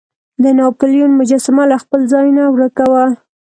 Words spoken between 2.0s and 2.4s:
ځای